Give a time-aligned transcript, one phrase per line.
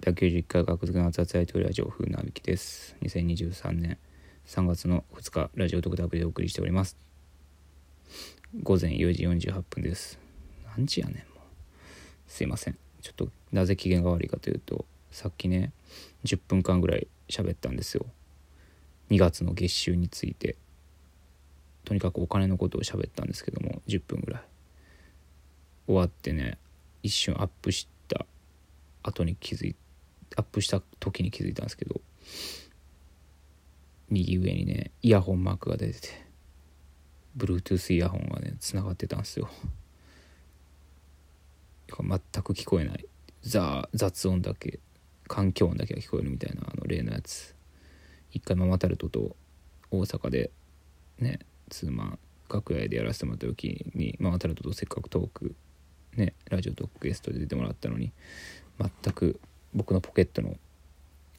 [0.00, 2.96] 891回学付けの熱々やりとりラジオ風なびきです。
[3.02, 3.98] 2023年
[4.46, 6.96] 3月の2日ラジオ特ダブでお送りしております。
[8.62, 10.18] 午前4時48分です。
[10.74, 11.44] 何時やねんもう。
[12.26, 12.78] すいません。
[13.02, 15.70] ちょっとなぜ機嫌が悪いかというとさっきね
[16.24, 18.06] 10分間ぐらい喋ったんですよ。
[19.10, 20.56] 2月の月収について。
[21.84, 24.42] とにかくお金のことを喋ったんですけども10分ぐらい。
[25.86, 26.56] 終わってね
[27.02, 28.24] 一瞬アップした
[29.02, 29.76] 後に気づい
[30.36, 32.00] アップした時に気づいたんですけど
[34.08, 36.08] 右上にねイヤホンマークが出てて
[37.36, 39.48] Bluetooth イヤホンがねつながってたんですよ。
[41.88, 42.08] 全
[42.42, 43.04] く聞こえない。
[43.42, 44.78] ザ雑音だけ
[45.26, 47.54] 環境音だけが聞こえるみたいなあの例のやつ。
[48.32, 49.36] 一回ママタルトと
[49.90, 50.50] 大阪で
[51.18, 52.18] ねツーマン
[52.52, 55.54] 楽屋でやらせてもらった時にママタルトとせっかくトーク
[56.16, 58.12] ねラジオトークゲストで出てもらったのに
[58.78, 59.40] 全く
[59.74, 60.56] 僕のポケットの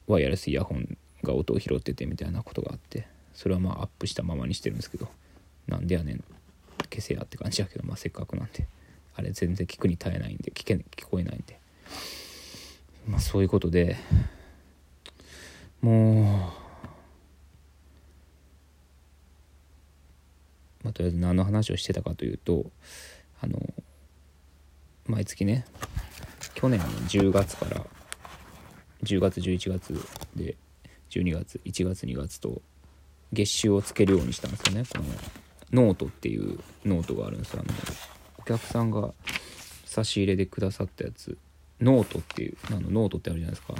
[0.06, 5.08] ワイヤレスイヤホンが音を拾っててみたいなことがあってそれはまあアップしたままにしてるんですけど
[5.68, 6.24] なんでやねん
[6.90, 8.66] 消せやって感じだけどまあせっかくなんで
[9.14, 11.58] あれ全然聞くに耐えないんで聞け聞こえないんで
[13.06, 13.96] まあそういうことで
[15.80, 16.62] もう
[20.82, 22.66] まあ、とりあえず何の話をしてたかというと
[23.40, 23.58] あの
[25.06, 25.64] 毎月ね
[26.54, 27.86] 去年の10月から
[29.04, 29.94] 10月11月
[30.36, 30.56] で
[31.10, 32.62] 12月1月2月と
[33.32, 34.84] 月収をつけるようにしたんですよね。
[34.90, 34.98] こ
[35.72, 37.64] のノートっていうノートがあるんですよ。
[37.66, 37.78] あの
[38.38, 39.12] お客さんが
[39.86, 41.36] 差し入れでくださったやつ。
[41.80, 43.74] ノートっていうあのノートってあるじゃないですか。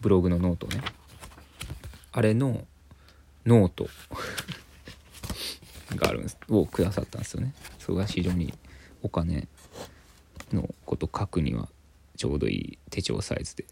[0.00, 0.82] ブログのノートね。
[2.12, 2.66] あれの
[3.46, 3.88] ノート
[5.96, 7.54] があるんですをくださったんですよね。
[7.78, 8.52] それが非常に
[9.02, 9.48] お金
[10.52, 11.68] のこと書くには
[12.16, 13.64] ちょうどいい手帳サイズで。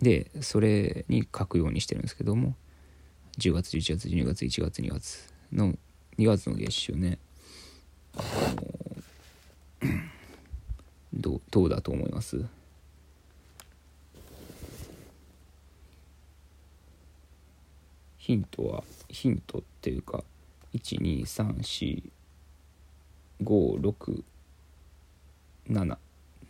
[0.00, 2.54] でそれに書くようにしてるんですけども
[3.38, 5.74] 10月11月12月1月2月の
[6.18, 7.18] 2月の月収ね
[8.16, 8.22] あ
[8.54, 8.62] の
[11.12, 12.44] どうどうだと思います？
[18.18, 20.22] ヒントはヒントっていうか
[20.74, 22.02] 1234567
[25.70, 25.98] 7,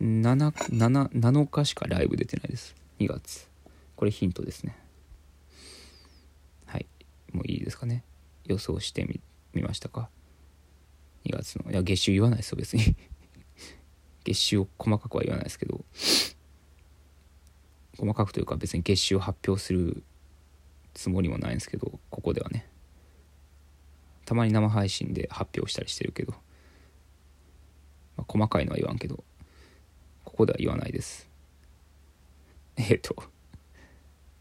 [0.01, 2.75] 7日しかライブ出てないです。
[2.99, 3.49] 2月。
[3.95, 4.77] これヒントですね。
[6.65, 6.85] はい。
[7.33, 8.03] もういいですかね。
[8.45, 9.19] 予想してみ
[9.53, 10.09] みましたか。
[11.25, 11.69] 2月の。
[11.69, 12.95] いや月収言わないですよ別に。
[14.23, 15.83] 月収を細かくは言わないですけど。
[17.97, 20.03] 細かくというか別に月収を発表する
[20.93, 22.69] つもりもないんですけどここではね。
[24.23, 26.31] たまに生配信で発表したりしてるけど、
[28.15, 29.25] まあ、細かいのは言わんけど。
[30.39, 31.27] こでは言わないです。
[32.77, 33.15] えっ、ー、と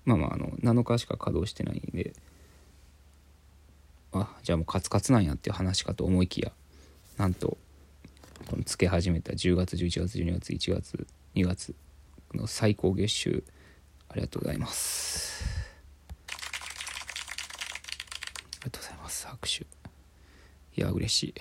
[0.04, 2.12] まあまああの7日しか稼働してないんで。
[4.12, 6.50] あじゃあもうカツカツなんやっていう話かと思いきや
[7.18, 7.58] なんと
[8.48, 11.74] このつけ始めた10月11月12月1月2月
[12.32, 13.44] の最高月収
[14.08, 15.44] ありがとうございます。
[18.62, 19.66] ありがとうございます拍手。
[20.76, 21.34] いや嬉しい。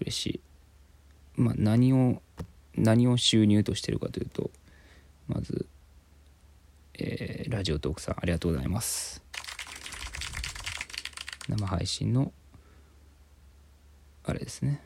[0.00, 0.40] 嬉しい。
[1.36, 2.22] まあ何を
[2.76, 4.50] 何を収入としてるかというと
[5.28, 5.66] まず、
[6.94, 9.22] えー、ラジオトークさんありがとうございます。
[11.48, 12.32] 生配信の
[14.24, 14.80] あれですね。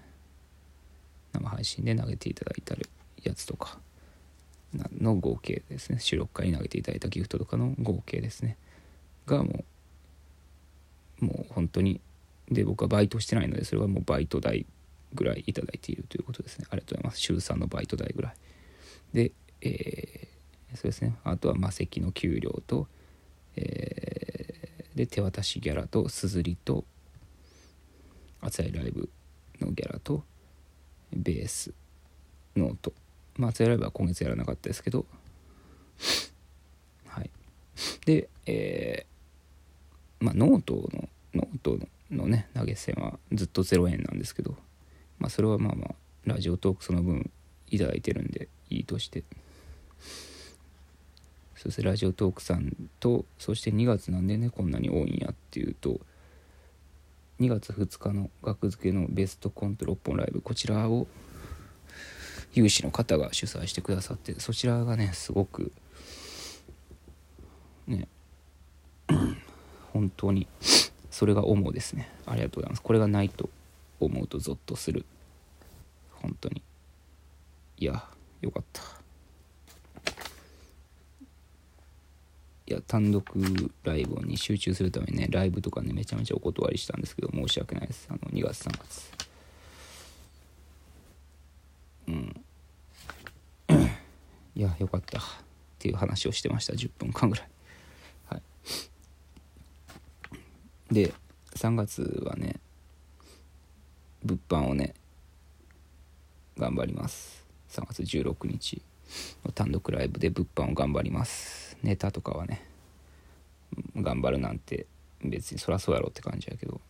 [1.33, 2.75] 生配信で投げていただいた
[3.23, 3.79] やつとか
[5.01, 6.01] の合計ですね。
[6.01, 8.57] 収録会に投げていただいたギフトとかの合計ですね。
[9.27, 9.65] がも
[11.21, 12.01] うもう本当に
[12.51, 14.67] で僕はバイトしてないのでそれはもうバイト代
[15.15, 16.67] ぐらいいただいているということですね。
[16.71, 17.21] ありがとうございます。
[17.21, 18.35] 週3のバイト代ぐらい。
[19.13, 21.17] で、えー、そうですね。
[21.25, 22.87] あとは魔石の給料と、
[23.57, 26.85] えー、で手渡しギャラとすずりと
[28.41, 29.09] 熱いライブ
[29.61, 30.23] のギャラと
[31.13, 31.73] ベース
[32.57, 32.93] ノート
[33.37, 35.07] まあ熱いライブは今月やらなかったですけど。
[37.07, 37.31] はい。
[38.05, 41.79] でえー、まあノートのノート
[42.11, 44.57] のね投げ銭はずっと0円なんですけど。
[45.19, 45.95] まあそれはまあまあ
[46.25, 47.31] ラジオトークその分
[47.71, 49.25] いただいてるんでいいとして。
[51.59, 55.99] そしてラジオトークさんとそして2月なんでねこんなに多いんやっていうと
[57.41, 61.09] 2月2日の学付けのベストコント6本ライブこちらを
[62.53, 65.73] 有志の方が主催してくださってそちらがねすごく
[67.89, 68.07] ね
[69.93, 70.47] 本当に
[71.11, 72.09] それが主ですね。
[72.27, 72.83] ありがとうございます。
[72.83, 73.51] これがないと
[74.01, 75.05] 思うとゾッとする。
[76.11, 76.63] 本当に。
[77.79, 78.05] いや
[78.41, 78.83] よかった。
[82.67, 83.25] いや単独
[83.83, 88.07] ライブに集中するためにねライブとかねめちゃめちゃお断りしたんですけど申し訳ないです。
[88.11, 89.11] あの2月3月。
[92.09, 92.45] うん。
[94.55, 95.19] いやよかった。
[95.19, 95.23] っ
[95.79, 96.75] ていう話をしてました。
[96.75, 97.49] 10分間ぐらい。
[98.27, 98.39] は
[100.91, 100.95] い。
[100.95, 101.15] で
[101.55, 102.61] 3月はね
[104.29, 104.93] 物販をね
[106.59, 107.47] 頑張ります。
[107.71, 108.83] 3月16日
[109.45, 111.79] の単独ライブで物販を頑張ります。
[111.83, 112.63] ネタとかはね
[113.97, 114.87] 頑張るなんて
[115.25, 116.81] 別にそりゃそうやろって感じやけど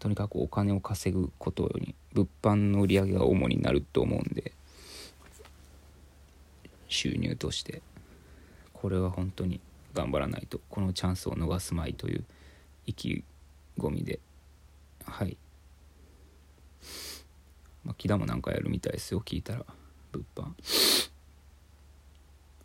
[0.00, 4.52] とにかくお金を稼ぐことに物販の売り上げが主になると思うんで
[6.88, 7.82] 収入として
[8.72, 9.60] これは本当に
[9.94, 12.24] 頑張らないとこのチャンスを逃すまいという
[12.86, 13.22] 意気
[13.78, 14.18] 込みで
[15.04, 15.36] はい
[17.84, 19.64] ま、木田もなんかやるみたいですよ聞いたら。
[20.12, 20.44] 物販。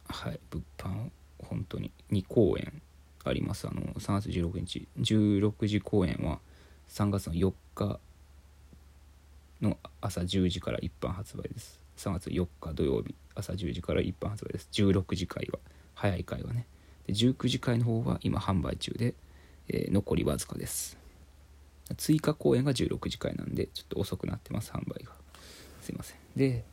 [0.08, 1.10] はい物販
[1.40, 1.92] 本当に。
[2.12, 2.82] 2公演
[3.24, 3.68] あります。
[3.68, 4.88] あの3月16日。
[5.00, 6.40] 16時公演は
[6.90, 8.00] 3月の4日
[9.62, 11.80] の朝10時から一般発売です。
[11.98, 14.70] 3月4日土曜日朝10時から一般発売です。
[14.72, 15.60] 16時回は
[15.94, 16.68] 早い回はね。
[17.08, 19.14] で19時回の方は今販売中で、
[19.70, 21.05] えー、残りわずかです。
[21.94, 25.12] 追加公演が16時回なんでちょっと遅くなってます販売が。
[25.82, 26.18] すいません。
[26.36, 26.64] で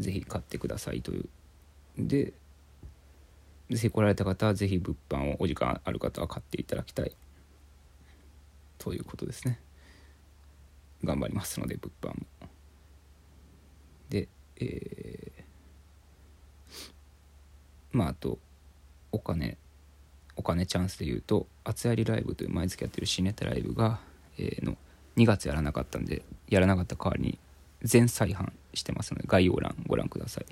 [0.00, 1.28] ぜひ買ってくださいという。
[1.98, 2.32] で
[3.70, 7.14] ぜひ来られた方はぜひ物販をお時間ある方は買っていただきたい。
[8.78, 9.60] ということですね。
[11.04, 12.26] 頑張りますので物販も。
[14.08, 15.42] でえー、
[17.92, 18.38] まああと
[19.12, 19.58] お金
[20.36, 24.00] お金チャンスで言うと「厚やりライブ」という毎月やってる新ネタライブが、
[24.38, 24.76] えー、の
[25.16, 27.38] 2月やらなかったんでやらなかった代わりに
[27.82, 30.46] 全再販してますので概要欄ご覧ください、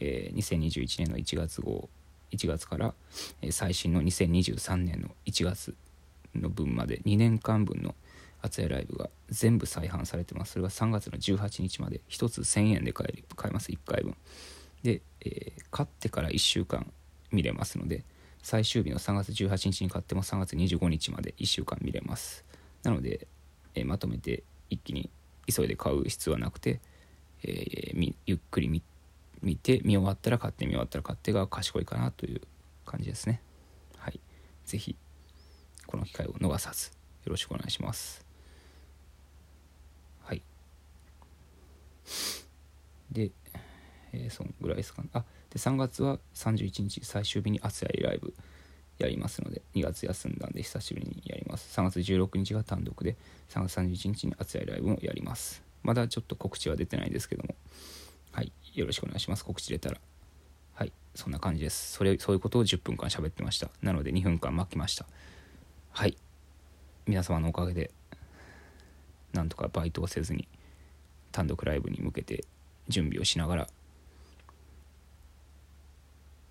[0.00, 1.88] えー、2021年の1月号
[2.30, 2.94] 1月から、
[3.40, 5.74] えー、最新の2023年の1月
[6.34, 7.94] の分まで2年間分の
[8.42, 10.52] 厚やライブが全部再販されてます。
[10.52, 14.16] それが3月の18日まで1つ1000円で買え買えます1回分。
[14.82, 16.92] で、えー、買ってから1週間
[17.30, 18.04] 見れますので
[18.42, 22.44] 最終日の3月18日に買っても3月25日まで1週間見れます。
[22.82, 23.28] なので、
[23.74, 25.10] えー、まとめて一気に
[25.46, 26.80] 急いで買う必要はなくて、
[27.44, 28.82] えー、ゆっくり見
[29.42, 32.40] 見て見終わったら買って見終わったら買ってが賢いかなという
[32.84, 33.40] 感じですね。
[33.96, 34.20] はい。
[34.66, 34.96] 是非
[35.86, 36.90] この機会を逃さず
[37.24, 38.24] よろしくお願いします。
[40.22, 40.42] はい。
[43.10, 43.30] で、
[44.12, 45.08] えー、そんぐらいですかね。
[45.12, 48.34] あで3月は31日最終日に熱やりライブ
[48.98, 51.78] やりますので2月休んだんで久しぶりにやります。
[51.78, 53.16] 3月16日が単独で
[53.50, 55.62] 3月31日に熱いライブもやります。
[55.82, 57.54] まだちょっと告知は出てないんですけども。
[58.30, 59.44] はいよろしくお願いします。
[59.44, 59.98] 告知出たら。
[60.74, 61.92] はいそんな感じです。
[61.92, 63.68] それそういうことを10分間喋ってました。
[63.82, 65.06] なので2分間巻きました。
[65.90, 66.16] はい。
[67.06, 67.90] 皆様のおかげで
[69.32, 70.46] なんとかバイトをせずに
[71.32, 72.44] 単独ライブに向けて
[72.88, 73.68] 準備をしながら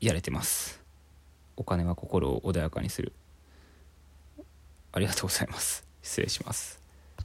[0.01, 0.81] やれてます。
[1.56, 3.13] お金は心を穏やかにする。
[4.92, 5.86] ありがとうございます。
[6.01, 6.80] 失礼します。